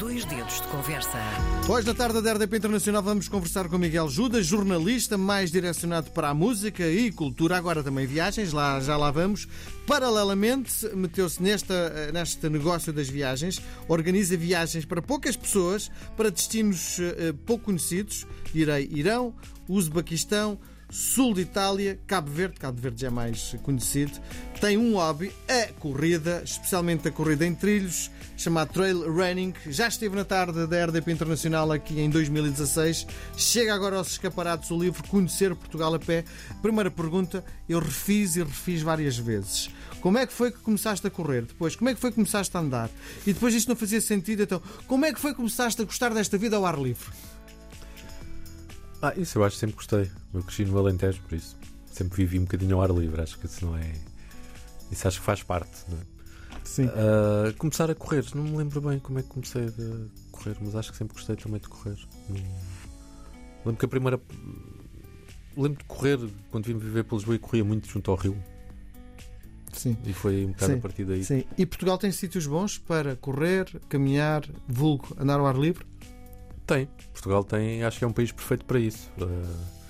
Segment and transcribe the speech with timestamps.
[0.00, 1.18] Dois dedos de conversa.
[1.68, 6.30] Hoje, na tarde da RDP Internacional, vamos conversar com Miguel Judas, jornalista mais direcionado para
[6.30, 9.46] a música e cultura, agora também viagens, lá, já lá vamos.
[9.86, 17.34] Paralelamente, meteu-se nesta, neste negócio das viagens, organiza viagens para poucas pessoas, para destinos uh,
[17.44, 18.26] pouco conhecidos.
[18.54, 19.34] Irei Irão,
[19.68, 20.58] Uzbequistão,
[20.90, 24.12] sul de Itália, Cabo Verde, Cabo Verde já é mais conhecido,
[24.60, 29.54] tem um hobby, a corrida, especialmente a corrida em trilhos, chamado Trail Running.
[29.68, 33.06] Já esteve na tarde da RDP Internacional aqui em 2016.
[33.36, 36.24] Chega agora aos escaparatos o livro Conhecer Portugal a Pé.
[36.60, 39.70] Primeira pergunta, eu refiz e refiz várias vezes.
[40.00, 41.42] Como é que foi que começaste a correr?
[41.42, 42.90] Depois, como é que foi que começaste a andar?
[43.26, 46.12] E depois isto não fazia sentido, então, como é que foi que começaste a gostar
[46.12, 47.10] desta vida ao ar livre?
[49.02, 50.10] Ah, isso eu acho que sempre gostei.
[50.32, 51.56] Eu cresci no Alentejo, por isso.
[51.86, 53.20] Sempre vivi um bocadinho ao ar livre.
[53.20, 53.92] Acho que isso não é.
[54.90, 56.00] Isso acho que faz parte, não é?
[56.64, 56.86] Sim.
[56.86, 60.76] Uh, começar a correr, não me lembro bem como é que comecei a correr, mas
[60.76, 61.96] acho que sempre gostei também de correr.
[63.64, 64.20] Lembro que a primeira.
[65.56, 66.18] Lembro de correr
[66.50, 68.36] quando vim viver para Lisboa e corria muito junto ao rio.
[69.72, 69.96] Sim.
[70.04, 70.78] E foi um bocado Sim.
[70.78, 71.24] a partir daí.
[71.24, 71.44] Sim.
[71.56, 75.84] E Portugal tem sítios bons para correr, caminhar, vulgo, andar ao ar livre?
[76.70, 76.88] Tem.
[77.12, 79.10] Portugal tem, acho que é um país perfeito para isso.
[79.18, 79.80] Uh,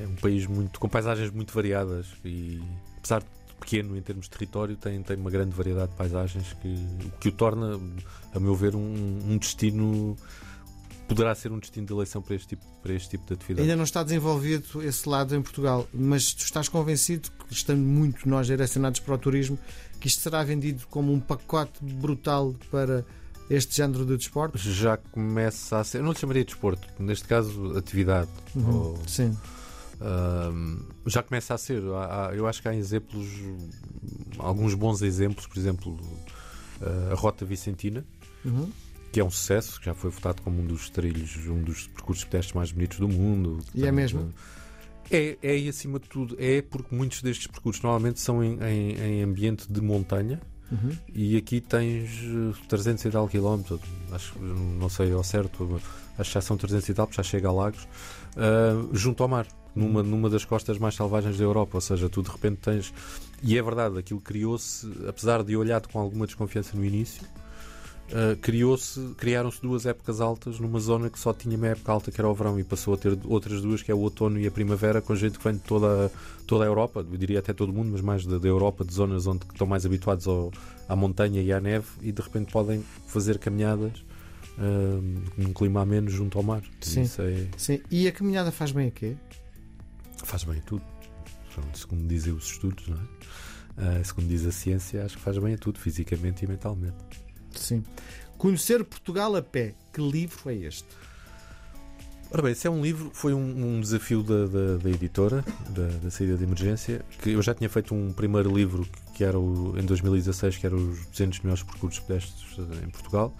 [0.00, 2.62] é um país muito com paisagens muito variadas e
[2.98, 3.26] apesar de
[3.58, 7.28] pequeno em termos de território, tem, tem uma grande variedade de paisagens que o que
[7.30, 7.80] o torna,
[8.32, 10.16] a meu ver, um, um destino
[11.08, 13.62] poderá ser um destino de eleição para este tipo, para este tipo de atividade.
[13.62, 18.28] Ainda não está desenvolvido esse lado em Portugal, mas tu estás convencido que estamos muito
[18.28, 19.58] nós direcionados para o turismo,
[19.98, 23.04] que isto será vendido como um pacote brutal para
[23.50, 24.58] este género de desporto?
[24.58, 28.30] Já começa a ser, eu não lhe chamaria de desporto, neste caso atividade.
[28.54, 28.74] Uhum.
[28.74, 29.36] Ou, Sim.
[30.00, 31.82] Uh, já começa a ser.
[31.84, 33.26] Há, há, eu acho que há exemplos,
[34.38, 35.98] alguns bons exemplos, por exemplo,
[36.80, 38.04] uh, a Rota Vicentina,
[38.44, 38.70] uhum.
[39.10, 42.24] que é um sucesso, que já foi votado como um dos trilhos, um dos percursos
[42.24, 43.58] pedestres mais bonitos do mundo.
[43.74, 44.32] E é mesmo?
[45.10, 48.98] É, é, e acima de tudo, é porque muitos destes percursos normalmente são em, em,
[48.98, 50.40] em ambiente de montanha.
[50.70, 50.90] Uhum.
[51.14, 52.10] E aqui tens
[52.68, 53.80] 300 e tal quilómetros,
[54.12, 55.80] acho, não sei ao certo,
[56.18, 57.84] acho que já são 300 e tal, porque já chega a Lagos,
[58.36, 62.22] uh, junto ao mar numa, numa das costas mais selvagens da Europa, ou seja, tu
[62.22, 62.92] de repente tens.
[63.42, 67.22] E é verdade, aquilo criou-se, apesar de olhado com alguma desconfiança no início,
[68.12, 72.20] uh, criou-se, criaram-se duas épocas altas numa zona que só tinha uma época alta que
[72.20, 74.50] era o verão e passou a ter outras duas, que é o outono e a
[74.50, 76.10] primavera, com gente que vem de toda,
[76.46, 78.92] toda a Europa, eu diria até todo o mundo, mas mais da, da Europa, de
[78.92, 80.52] zonas onde estão mais habituados ao,
[80.88, 84.04] à montanha e à neve e de repente podem fazer caminhadas.
[84.60, 86.64] Uh, num clima ameno junto ao mar.
[86.80, 87.02] Sim.
[87.02, 87.46] É...
[87.56, 87.80] Sim.
[87.88, 89.16] E a caminhada faz bem a quê?
[90.24, 90.82] Faz bem a tudo.
[91.74, 94.00] Segundo dizem os estudos, não é?
[94.00, 96.96] Uh, segundo diz a ciência, acho que faz bem a tudo, fisicamente e mentalmente.
[97.60, 97.84] Sim.
[98.36, 99.74] Conhecer Portugal a pé.
[99.92, 100.86] Que livro é este?
[102.30, 105.86] Ora bem, esse é um livro, foi um, um desafio da, da, da editora, da,
[105.86, 109.74] da, saída de emergência, que eu já tinha feito um primeiro livro que era o,
[109.78, 113.34] em 2016, que era os 200 melhores percursos pedestres em Portugal.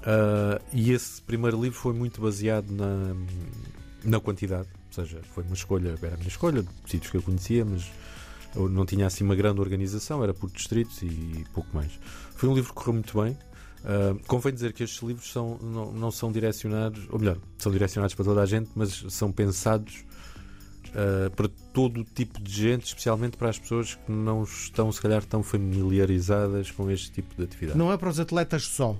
[0.00, 3.16] Uh, e esse primeiro livro foi muito baseado na,
[4.04, 7.22] na quantidade, ou seja, foi uma escolha, era a minha escolha, de sítios que eu
[7.22, 7.90] conhecia, mas
[8.56, 11.92] não tinha assim uma grande organização, era por distritos e pouco mais.
[12.34, 13.32] Foi um livro que correu muito bem.
[13.32, 18.14] Uh, convém dizer que estes livros são, não, não, são direcionados, ou melhor, são direcionados
[18.14, 20.04] para toda a gente, mas são pensados
[20.88, 25.24] uh, para todo tipo de gente, especialmente para as pessoas que não estão, se calhar,
[25.24, 27.78] tão familiarizadas com este tipo de atividade.
[27.78, 28.96] Não é para os atletas só.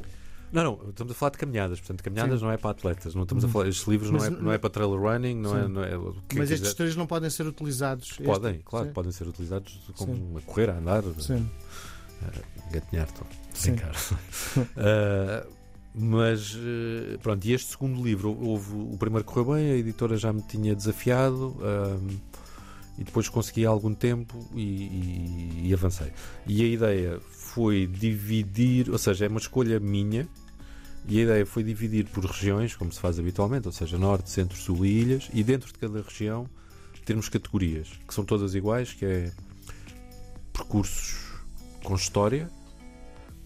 [0.53, 2.47] Não, não, estamos a falar de caminhadas, portanto, caminhadas Sim.
[2.47, 4.59] não é para atletas, não estamos a falar, estes livros mas, não, é, não é
[4.59, 5.91] para trail running, não é, não é,
[6.35, 8.13] Mas estes três não podem ser utilizados.
[8.25, 8.65] Podem, este?
[8.65, 8.93] claro, Sim.
[8.93, 10.37] podem ser utilizados como Sim.
[10.37, 11.49] a correr, a andar, Sim.
[12.23, 13.09] a gatinhar,
[13.63, 13.95] brincar.
[14.57, 15.53] uh,
[15.95, 20.33] mas uh, pronto, e este segundo livro, houve, o primeiro correu bem, a editora já
[20.33, 21.57] me tinha desafiado.
[21.59, 22.37] Uh,
[22.99, 26.13] e depois consegui algum tempo e, e, e, avancei.
[26.47, 27.21] E a ideia
[27.57, 30.29] foi dividir, ou seja, é uma escolha minha,
[31.09, 34.59] e a ideia foi dividir por regiões, como se faz habitualmente, ou seja, Norte, Centro,
[34.59, 36.47] Sul e Ilhas, e dentro de cada região
[37.07, 39.33] termos categorias, que são todas iguais, que é
[40.53, 41.17] percursos
[41.83, 42.51] com história,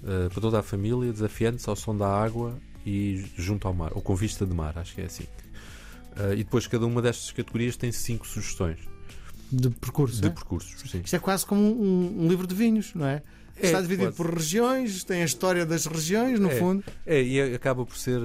[0.02, 4.02] uh, para toda a família, desafiantes ao som da água e junto ao mar, ou
[4.02, 5.28] com vista de mar, acho que é assim.
[6.16, 8.80] Uh, e depois cada uma destas categorias tem cinco sugestões.
[9.52, 10.20] De percursos.
[10.20, 10.30] De é?
[10.30, 11.00] percursos, sim.
[11.04, 13.22] Isto é quase como um, um livro de vinhos, não é?
[13.56, 14.16] É, Está dividido quase.
[14.16, 16.58] por regiões, tem a história das regiões, no É.
[16.58, 16.82] fundo.
[17.04, 18.20] É, e acaba por ser.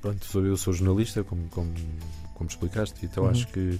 [0.00, 1.74] Pronto, sou, eu sou jornalista, como, como,
[2.34, 3.30] como explicaste, então Uhum.
[3.30, 3.78] acho que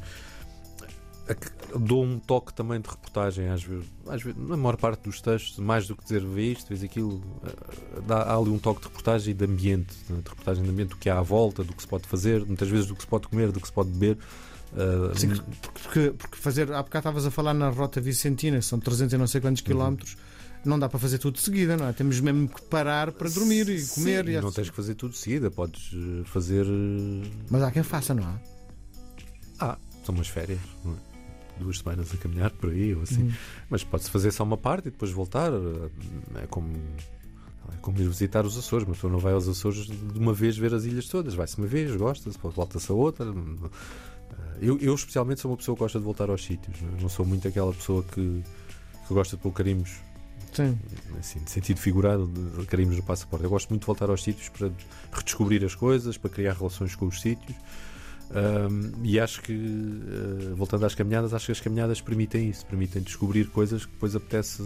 [1.77, 5.59] dou um toque também de reportagem, às vezes, às vezes, na maior parte dos textos,
[5.59, 8.87] mais do que dizer vê isto, vês aquilo, eh, dá, há ali um toque de
[8.87, 10.21] reportagem e de ambiente, né?
[10.23, 12.69] de reportagem de ambiente do que há à volta, do que se pode fazer, muitas
[12.69, 14.19] vezes do que se pode comer, do que se pode beber.
[14.73, 15.29] Uh, Sim,
[15.83, 19.27] porque, porque fazer, há bocado estavas a falar na Rota Vicentina, são 300 e não
[19.27, 19.67] sei quantos uhum.
[19.67, 20.17] quilómetros.
[20.65, 21.93] Não dá para fazer tudo de seguida, não é?
[21.93, 24.25] Temos mesmo que parar para dormir e comer.
[24.25, 26.67] Sim, e não tens que fazer tudo de seguida, podes eh, fazer.
[27.49, 28.39] Mas há quem faça, não há?
[29.61, 31.17] Ah, são umas férias, não é?
[31.59, 33.23] duas semanas a caminhar por aí ou assim.
[33.23, 33.33] Uhum.
[33.71, 35.53] Mas pode-se fazer só uma parte e depois voltar.
[36.43, 36.69] É como,
[37.73, 38.87] é como ir visitar os Açores.
[38.87, 41.35] Mas pessoa não vai aos Açores de uma vez ver as ilhas todas.
[41.35, 43.27] Vai-se uma vez, gosta-se, volta-se a outra.
[44.61, 46.81] Eu, eu, especialmente, sou uma pessoa que gosta de voltar aos sítios.
[46.81, 48.43] Não, não sou muito aquela pessoa que,
[49.07, 50.01] que gosta de pôr carimbos.
[50.53, 50.79] Sim.
[51.19, 53.45] Assim, de sentido figurado, de carimbos no passaporte.
[53.45, 54.71] Eu gosto muito de voltar aos sítios para
[55.13, 57.55] redescobrir as coisas, para criar relações com os sítios.
[58.31, 63.03] Um, e acho que, uh, voltando às caminhadas, acho que as caminhadas permitem isso, permitem
[63.03, 64.63] descobrir coisas que depois apetece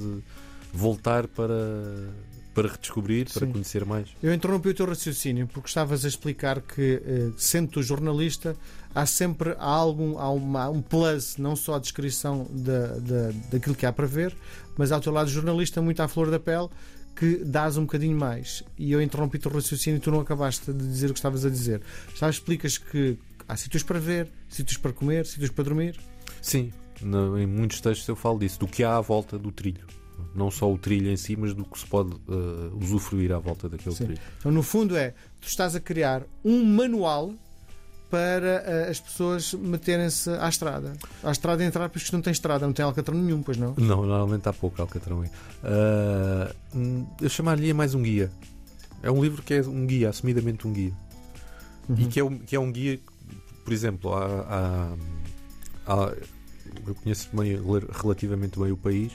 [0.72, 1.54] voltar para,
[2.60, 3.38] para redescobrir, Sim.
[3.38, 4.08] para conhecer mais.
[4.22, 8.56] Eu interrompi o teu raciocínio porque estavas a explicar que, uh, sendo tu jornalista,
[8.94, 13.86] há sempre algo, há uma, um plus, não só a descrição da, da, daquilo que
[13.86, 14.36] há para ver,
[14.76, 16.68] mas ao teu lado jornalista, muito à flor da pele,
[17.16, 18.62] que dás um bocadinho mais.
[18.78, 21.44] E eu interrompi o teu raciocínio e tu não acabaste de dizer o que estavas
[21.44, 21.82] a dizer.
[22.14, 23.18] Já explicas que
[23.50, 25.98] Há sítios para ver, sítios para comer, sítios para dormir.
[26.40, 26.72] Sim,
[27.02, 29.84] em muitos textos eu falo disso, do que há à volta do trilho.
[30.34, 33.68] Não só o trilho em si, mas do que se pode uh, usufruir à volta
[33.68, 34.04] daquele Sim.
[34.04, 34.20] trilho.
[34.38, 37.32] Então, no fundo, é tu estás a criar um manual
[38.10, 40.94] para uh, as pessoas meterem-se à estrada.
[41.22, 43.74] À estrada entrar, porque isto não tem estrada, não tem alcatrão nenhum, pois não?
[43.76, 45.30] Não, normalmente há pouco alcatrão aí.
[45.64, 48.30] Uh, eu chamaria mais um guia.
[49.02, 50.92] É um livro que é um guia, assumidamente um guia.
[51.88, 51.96] Uhum.
[51.98, 53.00] E que é, um, que é um guia
[53.70, 56.14] por exemplo, há, há, há,
[56.86, 57.56] eu conheço bem,
[58.02, 59.12] relativamente bem o país,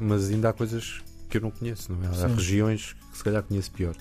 [0.00, 2.08] mas ainda há coisas que eu não conheço, não é?
[2.08, 2.34] Há Sim.
[2.34, 3.94] regiões que se calhar conheço pior.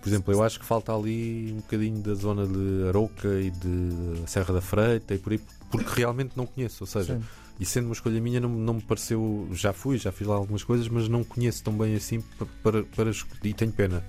[0.00, 4.28] Por exemplo, eu acho que falta ali um bocadinho da zona de Arouca e de
[4.28, 6.82] Serra da Freita e por aí, porque realmente não conheço.
[6.82, 7.24] Ou seja, Sim.
[7.58, 9.48] e sendo uma escolha minha, não, não me pareceu.
[9.52, 12.22] Já fui, já fiz lá algumas coisas, mas não conheço tão bem assim
[12.62, 12.82] para.
[12.82, 13.10] para,
[13.42, 14.04] e tenho pena.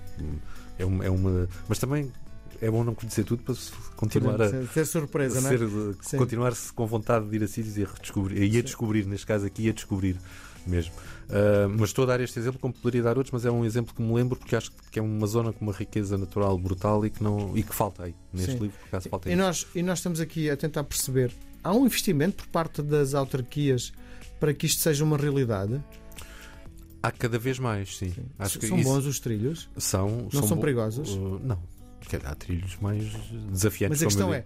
[0.78, 2.12] É uma, é uma, mas também
[2.60, 3.54] é bom não conhecer tudo para
[3.96, 6.18] continuar a ser surpresa, ser, não é?
[6.18, 7.86] continuar -se com vontade de ir a sítios e a
[8.34, 10.18] e a descobrir, neste caso aqui, a descobrir
[10.68, 10.92] mesmo.
[11.26, 13.94] Uh, mas estou a dar este exemplo, como poderia dar outros, mas é um exemplo
[13.94, 17.10] que me lembro porque acho que é uma zona com uma riqueza natural brutal e
[17.10, 18.58] que, não, e que falta aí neste Sim.
[18.58, 21.32] livro, por acaso falta e nós, e nós estamos aqui a tentar perceber:
[21.64, 23.92] há um investimento por parte das autarquias
[24.38, 25.82] para que isto seja uma realidade?
[27.02, 28.10] Há cada vez mais, sim.
[28.10, 28.68] sim.
[28.68, 29.68] São bons os trilhos?
[29.76, 30.08] São.
[30.08, 31.10] Não são, são perigosos?
[31.10, 31.58] Uh, não,
[32.24, 33.04] há trilhos mais
[33.50, 34.00] desafiantes.
[34.00, 34.44] Mas a questão é,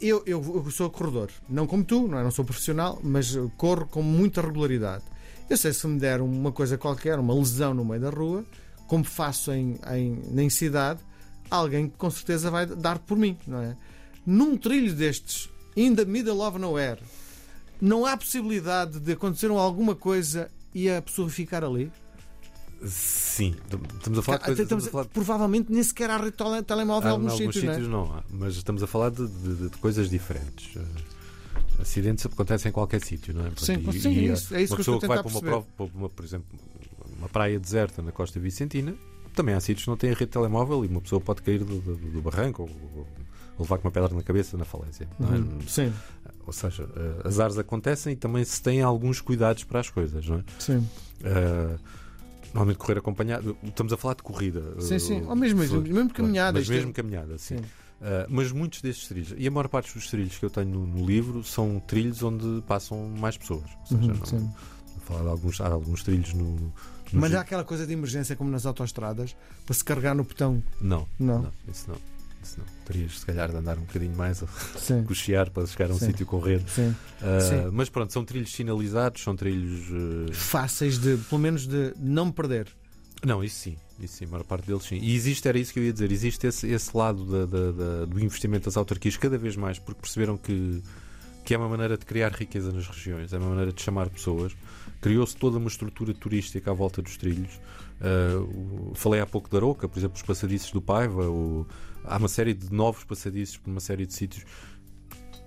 [0.00, 2.22] eu, eu, eu, sou corredor, não como tu, não, é?
[2.22, 5.04] não sou profissional, mas corro com muita regularidade.
[5.48, 8.44] Eu sei se me der uma coisa qualquer, uma lesão no meio da rua,
[8.88, 9.78] como faço em,
[10.36, 11.00] em, cidade,
[11.50, 13.76] alguém com certeza vai dar por mim, não é?
[14.24, 17.00] Num trilho destes, in the middle of nowhere,
[17.80, 21.92] não há possibilidade de acontecer alguma coisa e a pessoa ficar ali?
[22.84, 23.54] Sim,
[23.96, 24.62] estamos a falar de coisas.
[24.64, 25.04] Estamos a falar...
[25.06, 26.18] Provavelmente nem sequer há
[26.62, 27.54] telemóvel em alguns, alguns sítios.
[27.54, 28.08] sítios não, é?
[28.08, 30.76] não há, mas estamos a falar de, de, de coisas diferentes.
[31.80, 33.50] Acidentes acontecem em qualquer sítio, não é?
[33.56, 35.66] Sim, e, sim e, é isso, é isso uma pessoa que, vai para uma prova,
[35.76, 36.46] para uma, por exemplo,
[37.18, 38.94] uma praia deserta na Costa Vicentina,
[39.34, 41.96] também há sítios que não têm rede telemóvel e uma pessoa pode cair do, do,
[41.96, 43.06] do barranco ou, ou,
[43.58, 45.08] levar com uma pedra na cabeça na falência.
[45.18, 45.38] Não é?
[45.38, 45.92] Uhum, sim.
[46.46, 50.38] Ou seja, uh, azares acontecem e também se tem alguns cuidados para as coisas, não
[50.38, 50.44] é?
[50.58, 50.78] Sim.
[51.20, 51.78] Uh,
[52.56, 53.54] Normalmente correr acompanhado.
[53.62, 54.80] Estamos a falar de corrida.
[54.80, 55.26] Sim, sim.
[55.26, 56.58] Ou mesmo, mesmo, mesmo caminhada.
[56.58, 57.58] Mas mesmo caminhada, sim.
[57.58, 57.64] sim.
[58.00, 60.86] Uh, mas muitos destes trilhos, e a maior parte dos trilhos que eu tenho no,
[60.86, 63.64] no livro, são trilhos onde passam mais pessoas.
[63.80, 64.50] Ou seja, uhum, não, sim.
[65.06, 66.44] falar de alguns, há alguns trilhos no.
[66.44, 66.72] no
[67.12, 69.34] mas há aquela coisa de emergência como nas autoestradas
[69.64, 70.62] para se carregar no botão?
[70.78, 71.96] Não, não, não isso não.
[72.42, 72.66] Isso não.
[72.84, 74.46] Terias, se calhar, de andar um bocadinho mais a
[75.08, 76.06] cochear para chegar a um Sim.
[76.06, 76.70] sítio com rede.
[76.70, 76.90] Sim.
[76.90, 77.70] Uh, Sim.
[77.72, 79.88] Mas pronto, são trilhos sinalizados, são trilhos.
[79.90, 80.32] Uh...
[80.34, 82.68] Fáceis de, pelo menos, de não perder.
[83.24, 84.96] Não, isso sim, isso sim, a maior parte deles sim.
[84.96, 88.04] E existe, era isso que eu ia dizer, existe esse, esse lado da, da, da,
[88.04, 90.82] do investimento das autarquias cada vez mais, porque perceberam que,
[91.44, 94.52] que é uma maneira de criar riqueza nas regiões, é uma maneira de chamar pessoas.
[95.00, 97.60] Criou-se toda uma estrutura turística à volta dos trilhos.
[98.00, 101.24] Uh, falei há pouco da Aroca, por exemplo, os passadiços do Paiva,
[102.04, 104.44] há uma série de novos passadiços por uma série de sítios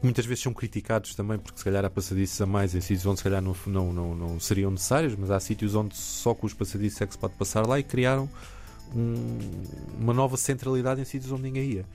[0.01, 3.18] muitas vezes são criticados também porque se calhar há passadiços a mais em sítios onde
[3.18, 6.53] se calhar não, não, não, não seriam necessários, mas há sítios onde só com os
[6.53, 8.29] passadiços é que se pode passar lá e criaram
[8.96, 9.50] um,
[10.00, 11.86] uma nova centralidade em sítios onde ninguém ia.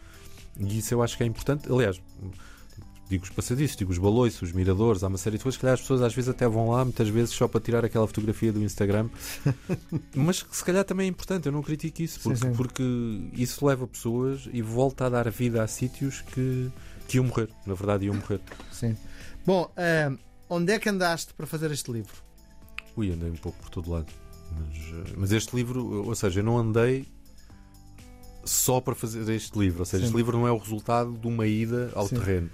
[0.58, 1.70] E isso eu acho que é importante.
[1.70, 2.00] Aliás,
[3.08, 5.74] digo os passadiços, digo os balões, os miradores, há uma série de coisas que calhar,
[5.74, 8.62] as pessoas às vezes até vão lá, muitas vezes só para tirar aquela fotografia do
[8.62, 9.08] Instagram,
[10.14, 12.56] mas se calhar também é importante, eu não critico isso, porque, Sim, sim.
[12.56, 12.82] porque
[13.34, 16.70] isso leva pessoas e volta a dar vida a sítios que,
[17.06, 18.40] que iam morrer, na verdade iam morrer.
[18.72, 18.96] Sim.
[19.44, 20.10] Bom, eh,
[20.48, 22.14] onde é que andaste para fazer este livro?
[22.96, 24.06] Ui, andei um pouco por todo lado.
[24.58, 27.06] Mas, eh, mas este livro, ou seja, eu não andei
[28.44, 29.80] só para fazer este livro.
[29.80, 30.08] Ou seja, Sim.
[30.08, 32.16] este livro não é o resultado de uma ida ao Sim.
[32.16, 32.50] terreno.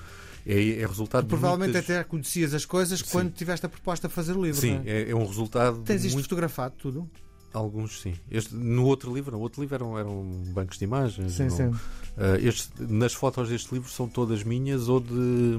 [0.46, 1.96] É, é resultado Provavelmente de muitas...
[1.96, 3.06] até conhecias as coisas Sim.
[3.10, 4.60] quando tiveste a proposta de fazer o livro.
[4.60, 5.02] Sim, é?
[5.02, 6.24] é, é um resultado Tens isto muito...
[6.26, 7.10] fotografado tudo?
[7.52, 8.14] Alguns sim.
[8.30, 10.22] Este, no outro livro, no outro livro eram, eram
[10.54, 11.32] bancos de imagens.
[11.32, 11.70] Sim, não- sim.
[12.16, 15.58] Ah, este- nas fotos deste livro são todas minhas ou de,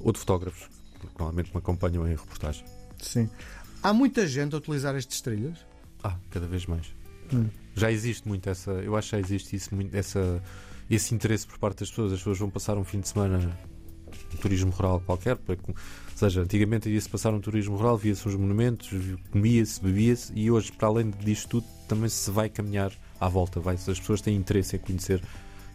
[0.00, 0.68] ou de fotógrafos,
[1.00, 2.64] que normalmente me acompanham em reportagem.
[3.00, 3.30] Sim.
[3.82, 5.58] Há muita gente a utilizar estes trilhos?
[6.02, 6.86] Ah, cada vez mais.
[7.32, 7.46] Hum.
[7.76, 8.72] Já existe muito essa.
[8.72, 10.42] Eu acho que já existe isso, muito, essa,
[10.90, 12.12] esse interesse por parte das pessoas.
[12.12, 13.56] As pessoas vão passar um fim de semana
[14.34, 15.36] um turismo rural qualquer.
[15.36, 15.74] para ou
[16.14, 18.88] seja, antigamente ia-se passar um turismo rural, via-se uns monumentos,
[19.30, 23.60] comia-se, bebia-se e hoje, para além disto tudo, também se vai caminhar à volta.
[23.60, 25.22] Vai, as pessoas têm interesse em conhecer,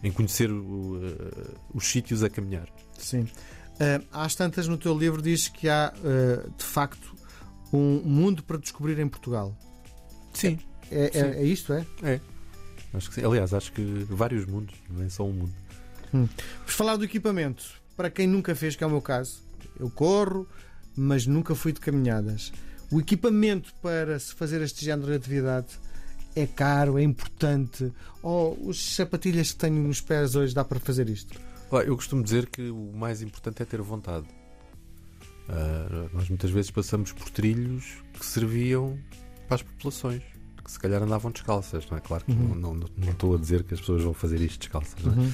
[0.02, 2.68] em conhecer o, eh, os sítios a caminhar.
[2.98, 3.28] Sim.
[4.12, 7.14] Às tantas no teu livro diz que há, eh, de facto,
[7.72, 9.56] um mundo para descobrir em Portugal.
[10.32, 10.58] Sim,
[10.90, 11.86] É, é, é isto, é?
[12.02, 12.20] é.
[12.94, 13.24] Acho que sim.
[13.24, 15.52] Aliás, acho que vários mundos, nem só um mundo.
[16.12, 16.30] Vamos
[16.66, 17.81] falar do equipamento.
[17.96, 19.40] Para quem nunca fez, que é o meu caso,
[19.78, 20.46] eu corro,
[20.96, 22.52] mas nunca fui de caminhadas.
[22.90, 25.66] O equipamento para se fazer este género de atividade
[26.34, 27.92] é caro, é importante.
[28.22, 31.38] Ou os sapatilhas que tenho nos pés hoje dá para fazer isto?
[31.86, 34.26] Eu costumo dizer que o mais importante é ter vontade.
[35.48, 38.98] Ah, nós muitas vezes passamos por trilhos que serviam
[39.48, 40.22] para as populações,
[40.62, 42.00] que se calhar andavam descalças, não é?
[42.00, 42.54] Claro que Uhum.
[42.54, 45.16] não, não, não estou a dizer que as pessoas vão fazer isto descalças, não é?
[45.16, 45.32] Uhum.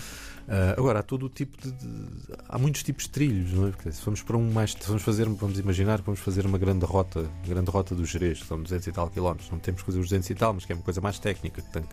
[0.51, 2.09] Ah, agora, há todo o tipo de, de-
[2.49, 3.71] Há muitos tipos de trilhos, não é?
[3.71, 4.75] Porque se vamos para um mais.
[4.87, 8.47] Vamos fazer, vamos imaginar que vamos fazer uma grande rota, grande rota dos Jerez, que
[8.47, 9.51] são 200 e tal quilómetros.
[9.51, 11.61] Não temos que fazer os 200 e tal, mas que é uma coisa mais técnica.
[11.73, 11.85] Tem.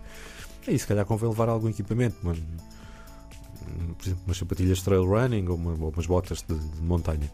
[0.67, 2.15] Aí, se calhar, convém levar algum equipamento.
[2.21, 2.31] Por
[4.05, 7.29] exemplo, umas sapatilhas trail running ou, uma- ou umas botas de, de montanha.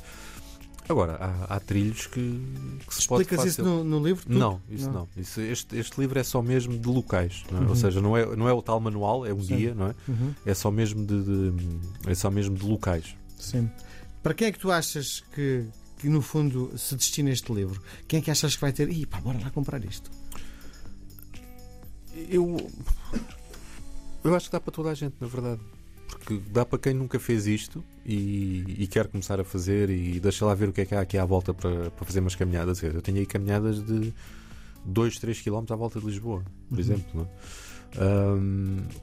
[0.92, 2.20] Agora, há, há trilhos que,
[2.88, 4.24] que se pode Explicas isso facil- no, no livro?
[4.26, 4.38] tudo?
[4.38, 5.08] não, isso não.
[5.18, 7.62] Isso, este, este livro é só mesmo de locais, não é?
[7.64, 7.70] Uhum.
[7.70, 9.56] ou seja, não é, não é o tal manual, é um Sim.
[9.56, 9.96] guia, não é?
[10.08, 10.34] Uhum.
[10.46, 13.16] É só mesmo de, de- é só mesmo de locais.
[13.38, 13.70] Sim.
[14.22, 15.66] Para quem é que tu achas que,
[15.98, 17.82] que no fundo se destina este livro?
[18.08, 18.90] Quem é que achas que vai ter?
[18.90, 20.12] Ih, pá, bora lá comprar isto.
[22.30, 22.58] Eu
[24.24, 25.62] eu acho que dá para toda a gente, na verdade.
[26.18, 30.46] Porque dá para quem nunca fez isto e, e quer começar a fazer e deixa
[30.46, 32.82] lá ver o que é que há aqui à volta para, para fazer umas caminhadas.
[32.84, 34.13] Eu tenho aí caminhadas de
[34.86, 36.80] 2, 3 km à volta de Lisboa, por Uhum.
[36.80, 37.06] exemplo.
[37.13, 37.27] não é?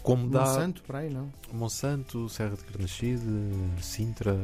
[0.03, 1.31] Como dá Monsanto, para aí, não?
[1.53, 3.23] Monsanto, Serra de Carnaxide,
[3.83, 4.37] Sintra,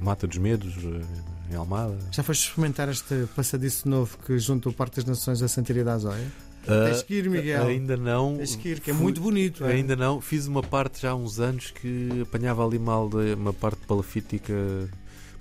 [0.00, 1.98] Mata dos Medos, eh, em Almada.
[2.12, 5.94] Já foste experimentar este passadiço novo que junta o Parque das Nações a Santaria da
[5.94, 6.26] Azóia?
[6.66, 7.62] Tens que ir, Miguel.
[7.64, 8.36] Ah, Ainda não.
[8.36, 9.64] Tens que ir, que é Fui- muito bonito.
[9.64, 9.72] é?
[9.74, 10.20] Ainda não.
[10.20, 14.54] Fiz uma parte já há uns anos que apanhava ali mal de uma parte palafítica,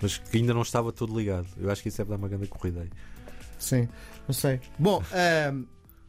[0.01, 1.47] mas que ainda não estava todo ligado.
[1.57, 2.89] Eu acho que isso deve dar uma grande corrida aí.
[3.57, 3.87] Sim,
[4.27, 4.59] não sei.
[4.77, 5.63] Bom, ahm,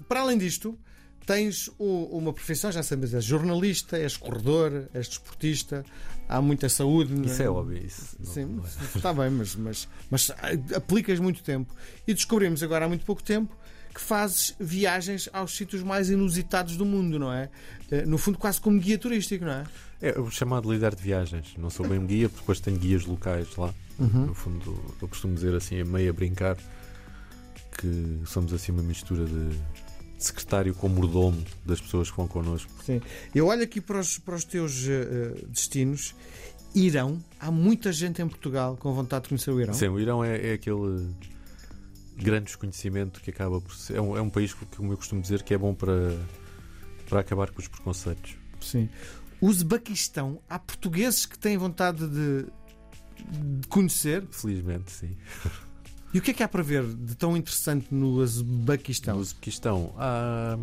[0.09, 0.77] para além disto,
[1.25, 5.85] tens uma profissão, já sabes, és jornalista, és corredor, és desportista,
[6.29, 7.15] há muita saúde.
[7.15, 7.79] não Isso é óbvio.
[7.85, 8.69] Isso não- Sim, não é.
[8.97, 11.75] está bem, mas, mas, mas ah, aplicas muito tempo.
[12.07, 13.57] E descobrimos agora há muito pouco tempo
[13.97, 17.49] que fazes viagens aos sítios mais inusitados do mundo, não é?
[17.91, 19.65] Eh, No fundo, quase como guia turístico, não é?
[20.03, 21.55] É o chamado líder de viagens.
[21.57, 23.73] Não sou bem guia, porque depois tenho guias locais lá.
[23.99, 24.27] Uhum.
[24.27, 26.59] No fundo, eu costumo dizer assim, a meio a brincar,
[27.79, 29.57] que somos assim uma mistura de
[30.19, 32.71] secretário com mordomo das pessoas que vão connosco.
[32.85, 33.01] Sim.
[33.35, 36.15] Eu olho aqui para os, para os teus eh, destinos.
[36.75, 39.73] Irão, há muita gente em Portugal com vontade de conhecer o Irão.
[39.73, 41.09] Sim, o Irão é, é aquele
[42.17, 43.97] grande desconhecimento que acaba por ser.
[43.97, 46.17] É um, é um país que, como eu costumo dizer, que é bom para,
[47.09, 48.37] para acabar com os preconceitos.
[48.61, 48.89] Sim.
[49.41, 52.47] Uzbequistão, há portugueses que têm vontade de,
[53.61, 54.25] de conhecer.
[54.31, 55.17] Felizmente, sim.
[56.15, 59.17] E o que é que há para ver de tão interessante no Uzbequistão?
[59.17, 60.57] No Uzbequistão, há.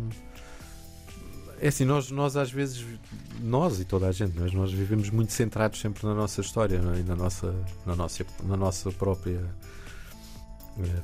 [1.60, 2.84] É assim, nós, nós às vezes,
[3.40, 6.98] nós e toda a gente, mas nós vivemos muito centrados sempre na nossa história é?
[6.98, 7.54] e na nossa,
[7.86, 9.40] na nossa, na nossa própria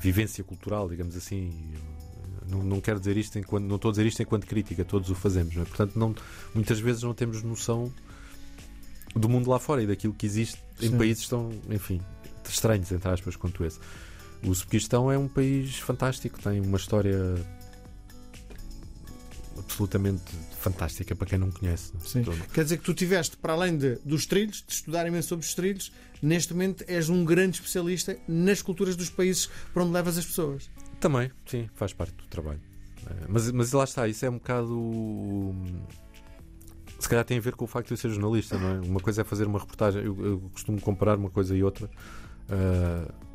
[0.01, 1.75] vivência cultural, digamos assim.
[2.49, 5.15] Não, não quero dizer isto enquanto, não estou a dizer isto enquanto crítica, todos o
[5.15, 5.65] fazemos, não é?
[5.65, 6.13] portanto, não,
[6.53, 7.93] muitas vezes não temos noção
[9.15, 10.99] do mundo lá fora e daquilo que existe em Sim.
[10.99, 12.01] países tão, enfim,
[12.49, 13.79] estranhos, entre aspas, quanto esse.
[14.43, 17.37] O Uzbequistão é um país fantástico, tem uma história
[19.71, 21.93] absolutamente fantástica para quem não conhece.
[22.01, 22.25] Sim.
[22.53, 25.55] Quer dizer que tu tiveste, para além de, dos trilhos, de estudar imenso sobre os
[25.55, 30.27] trilhos, neste momento és um grande especialista nas culturas dos países para onde levas as
[30.27, 30.69] pessoas.
[30.99, 32.61] Também, sim, faz parte do trabalho.
[33.07, 35.55] Eh, mas, mas lá está, isso é um bocado.
[36.99, 38.81] Se calhar tem a ver com o facto de eu ser jornalista, não é?
[38.81, 41.89] Uma coisa é fazer uma reportagem, eu, eu costumo comparar uma coisa e outra.
[42.51, 43.31] Uh,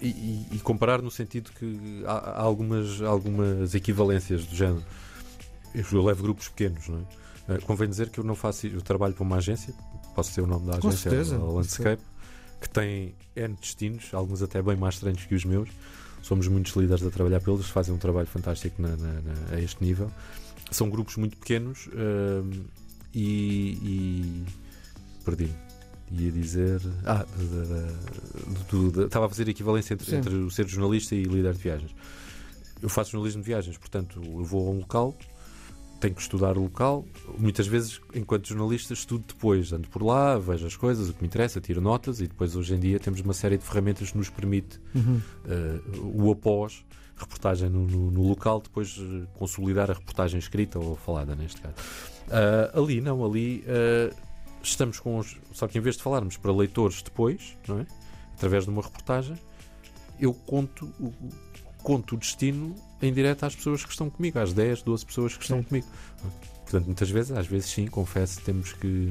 [0.00, 4.84] e, e, comparar no sentido que há, há, algumas, algumas equivalências do género.
[5.74, 6.98] Eu, levo grupos pequenos, não
[7.48, 7.54] é?
[7.54, 8.66] Uh, convém dizer que eu não faço.
[8.66, 9.74] Eu trabalho para uma agência,
[10.14, 12.02] posso ser o nome da agência, a Landscape,
[12.60, 15.68] que tem N destinos, alguns até bem mais estranhos que os meus
[16.24, 19.84] somos muitos líderes a trabalhar pelos, fazem um trabalho fantástico na, na, na, a este
[19.84, 20.10] nível.
[20.70, 22.50] São grupos muito pequenos uh,
[23.14, 24.44] e, e
[25.24, 25.54] perdi-me.
[26.10, 26.80] Ia dizer.
[27.04, 27.26] Ah,
[29.04, 31.94] estava a fazer equivalência entre, entre o ser jornalista e líder de viagens.
[32.80, 35.14] Eu faço jornalismo de viagens, portanto, eu vou a um local,
[36.04, 37.06] tenho que estudar o local.
[37.38, 41.28] Muitas vezes, enquanto jornalista, estudo depois, ando por lá, vejo as coisas, o que me
[41.28, 44.28] interessa, tiro notas e depois, hoje em dia, temos uma série de ferramentas que nos
[44.28, 45.20] permite uhum.
[45.46, 46.84] uh, o após,
[47.16, 51.76] reportagem no, no, no local, depois uh, consolidar a reportagem escrita ou falada, neste caso.
[52.28, 53.64] Uh, ali, não, ali
[54.62, 55.38] estamos com os.
[55.52, 57.86] Só que em vez de falarmos para leitores depois, não é?
[58.34, 59.36] através de uma reportagem,
[60.20, 60.92] eu conto
[61.84, 65.42] conto o destino em direto às pessoas que estão comigo, às 10, 12 pessoas que
[65.42, 65.64] estão sim.
[65.64, 65.86] comigo.
[66.62, 69.10] Portanto, muitas vezes, às vezes sim, confesso, temos que.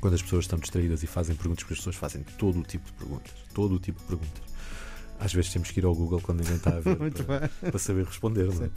[0.00, 2.86] Quando as pessoas estão distraídas e fazem perguntas, porque as pessoas fazem todo o tipo
[2.86, 4.42] de perguntas, todo o tipo de perguntas.
[5.20, 8.04] Às vezes temos que ir ao Google quando ninguém está a ver para, para, saber
[8.04, 8.52] responder.
[8.52, 8.70] Não é?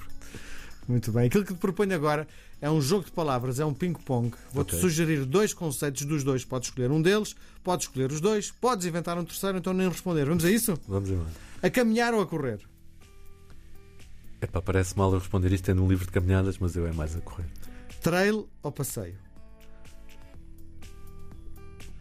[0.88, 1.28] Muito bem.
[1.28, 2.28] Aquilo que te proponho agora
[2.62, 4.34] é um jogo de palavras, é um ping-pong.
[4.54, 4.80] Vou-te okay.
[4.80, 6.46] sugerir dois conceitos dos dois.
[6.46, 10.26] Podes escolher um deles, podes escolher os dois, podes inventar um terceiro, então nem responder.
[10.26, 10.80] Vamos a isso?
[10.88, 11.30] Vamos embora.
[11.62, 12.60] A caminhar ou a correr?
[14.42, 17.16] Epá, parece mal eu responder isto tendo um livro de caminhadas, mas eu é mais
[17.16, 17.48] a correr.
[18.02, 19.18] Trail ou passeio?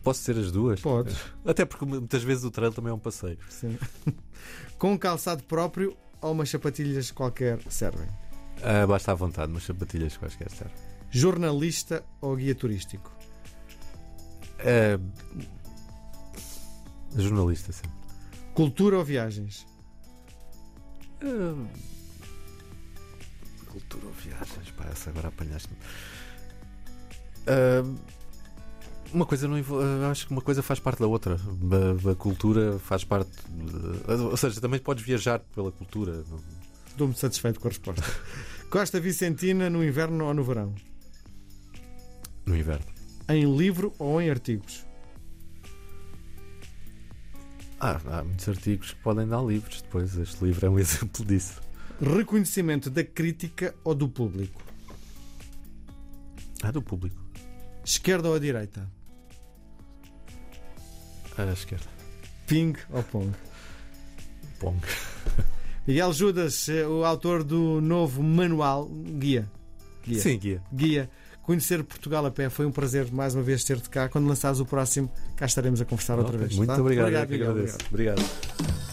[0.02, 0.80] Posso ser as duas?
[0.80, 1.16] Podes.
[1.44, 3.38] Até porque muitas vezes o trail também é um passeio.
[3.48, 3.76] Sim.
[4.78, 8.06] Com um calçado próprio ou umas sapatilhas qualquer servem?
[8.62, 10.76] Ah, basta à vontade, umas sapatilhas quaisquer servem.
[11.10, 13.10] Jornalista ou guia turístico?
[14.60, 15.00] Ah,
[17.16, 17.88] jornalista, sim.
[18.54, 19.66] Cultura ou viagens?
[21.22, 21.66] Ah,
[23.76, 24.70] cultura ou viagens?
[24.70, 25.76] Pá, essa agora apanhaste-me.
[27.46, 27.98] Uh,
[29.12, 29.56] uma coisa não
[30.10, 31.36] acho que uma coisa faz parte da outra.
[31.36, 33.30] A, a cultura faz parte.
[33.48, 36.24] De, ou seja, também podes viajar pela cultura.
[36.88, 38.02] Estou-me satisfeito com a resposta.
[38.70, 40.74] Costa Vicentina no inverno ou no verão?
[42.46, 42.86] No inverno.
[43.28, 44.84] Em livro ou em artigos?
[47.78, 50.16] Ah, há muitos artigos que podem dar livros depois.
[50.16, 51.65] Este livro é um exemplo disso.
[52.00, 54.62] Reconhecimento da crítica ou do público?
[56.62, 57.16] Ah, do público.
[57.84, 58.90] Esquerda ou a direita?
[61.38, 61.86] A esquerda.
[62.46, 63.32] Ping ou Pong?
[64.58, 64.80] Pong.
[65.86, 69.48] Miguel Judas, eh, o autor do novo manual, guia.
[70.04, 70.20] guia.
[70.20, 70.62] Sim, guia.
[70.72, 71.10] Guia.
[71.42, 74.08] Conhecer Portugal a pé foi um prazer mais uma vez ter-te cá.
[74.08, 76.56] Quando lançares o próximo, cá estaremos a conversar outra vez.
[76.56, 76.80] Muito tá?
[76.80, 77.06] obrigado.
[77.06, 77.50] Obrigado, Miguel.
[77.50, 77.86] Obrigado.
[77.88, 78.85] obrigado.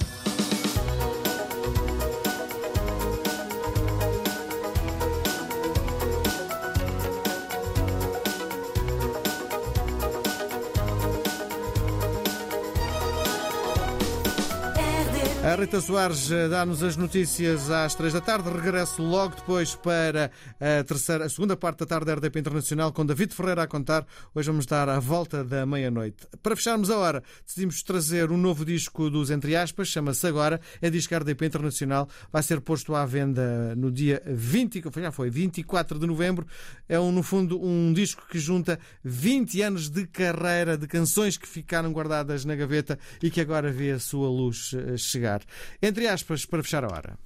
[15.53, 18.49] A Rita Soares eh, dá-nos as notícias às três da tarde.
[18.49, 23.05] Regresso logo depois para a terceira, a segunda parte da tarde da RDP Internacional com
[23.05, 24.03] David Ferreira a contar.
[24.33, 26.25] Hoje vamos dar a volta da meia-noite.
[26.41, 30.89] Para fecharmos a hora, decidimos trazer um novo disco dos Entre Aspas, chama-se Agora, é
[30.89, 32.09] disco RDP Internacional.
[32.31, 36.47] Vai ser posto à venda no dia 20, já foi, 24 de novembro.
[36.89, 41.47] É, um, no fundo, um disco que junta 20 anos de carreira, de canções que
[41.47, 44.97] ficaram guardadas na gaveta e que agora vê a sua luz eh,
[45.43, 45.77] chegar.
[45.81, 47.17] Entre aspas, para fechar a hora.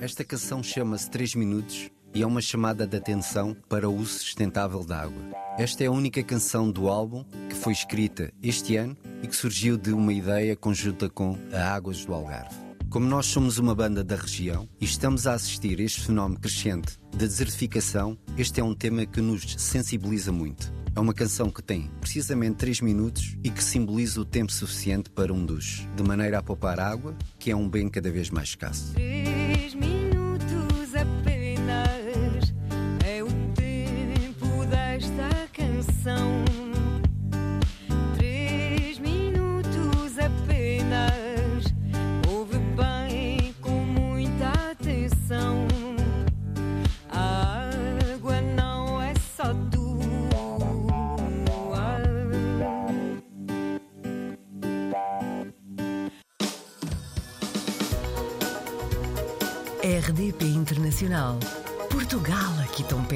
[0.00, 4.84] Esta canção chama-se 3 Minutos e é uma chamada de atenção para o uso sustentável
[4.84, 5.22] da água.
[5.58, 9.76] Esta é a única canção do álbum que foi escrita este ano e que surgiu
[9.76, 12.64] de uma ideia conjunta com a Águas do Algarve.
[12.88, 17.26] Como nós somos uma banda da região e estamos a assistir este fenómeno crescente da
[17.26, 20.72] desertificação, este é um tema que nos sensibiliza muito.
[20.96, 25.32] É uma canção que tem precisamente 3 minutos e que simboliza o tempo suficiente para
[25.32, 28.94] um duche, de maneira a poupar água, que é um bem cada vez mais escasso.
[28.94, 30.03] 3 minutos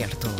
[0.09, 0.38] RDP